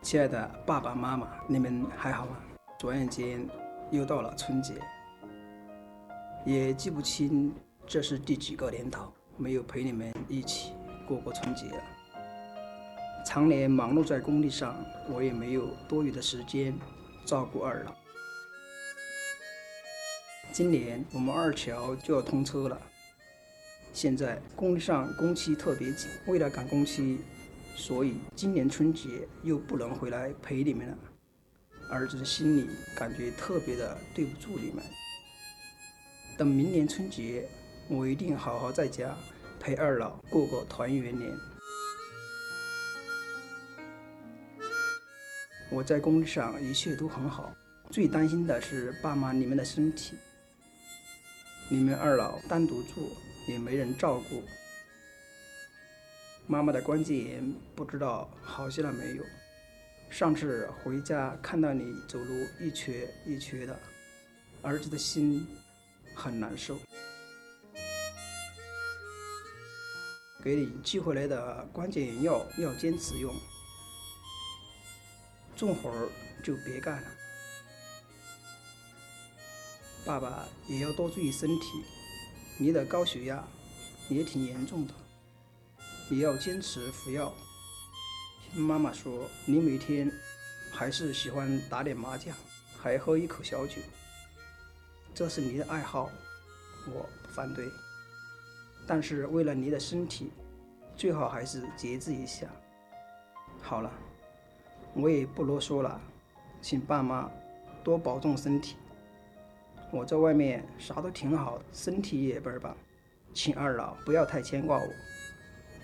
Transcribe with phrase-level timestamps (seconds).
[0.00, 2.38] 亲爱的爸爸妈妈，你们还好吗？
[2.78, 3.46] 转眼间
[3.90, 4.74] 又到了春节，
[6.46, 7.52] 也记不清
[7.84, 10.72] 这是第几个年头没有陪你们一起
[11.06, 11.82] 过过春节了。
[13.26, 14.76] 常年忙碌在工地上，
[15.10, 16.72] 我也没有多余的时间
[17.26, 17.92] 照顾二老。
[20.52, 22.80] 今年我们二桥就要通车了，
[23.92, 27.18] 现在工地上工期特别紧，为了赶工期。
[27.76, 30.98] 所以今年春节又不能回来陪你们了，
[31.90, 34.82] 儿子心里感觉特别的对不住你们。
[36.36, 37.48] 等明年春节，
[37.88, 39.16] 我一定好好在家
[39.58, 41.32] 陪二老过个团圆年。
[45.70, 47.54] 我在工地上一切都很好，
[47.90, 50.16] 最担心的是爸妈你们的身体。
[51.68, 53.12] 你们二老单独住，
[53.46, 54.42] 也没人照顾。
[56.50, 59.24] 妈妈的关节炎不知道好些了没有？
[60.08, 63.78] 上次回家看到你走路一瘸一瘸的，
[64.62, 65.46] 儿子的心
[66.14, 66.78] 很难受。
[70.42, 73.34] 给你寄回来的关节炎药要坚持用，
[75.54, 76.08] 重活儿
[76.42, 77.08] 就别干了。
[80.06, 81.84] 爸爸也要多注意身体，
[82.58, 83.46] 你的高血压
[84.08, 84.94] 也挺严重的。
[86.10, 87.34] 你要坚持服药。
[88.50, 90.10] 听妈妈说，你每天
[90.72, 92.34] 还是喜欢打点麻将，
[92.78, 93.74] 还喝一口小酒，
[95.14, 96.10] 这是你的爱好，
[96.86, 97.68] 我不反对。
[98.86, 100.32] 但是为了你的身体，
[100.96, 102.46] 最好还是节制一下。
[103.60, 103.92] 好了，
[104.94, 106.00] 我也不啰嗦了，
[106.62, 107.30] 请爸妈
[107.84, 108.76] 多保重身体。
[109.90, 112.74] 我在外面啥都挺好，身体也倍儿棒，
[113.34, 114.88] 请二老不要太牵挂我。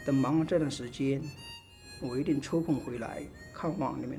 [0.05, 1.23] 等忙完这段时间，
[2.01, 3.23] 我一定抽空回来
[3.55, 4.19] 看望你们。